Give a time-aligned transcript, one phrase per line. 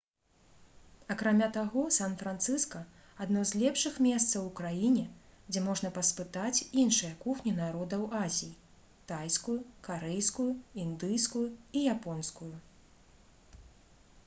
[1.15, 2.79] акрамя таго сан-францыска
[3.25, 5.03] адно з лепшых месцаў у краіне
[5.51, 8.49] дзе можна паспытаць іншыя кухні народаў азіі
[9.13, 9.57] тайскую
[9.89, 10.47] карэйскую
[10.85, 11.45] індыйскую
[11.77, 12.49] і японскую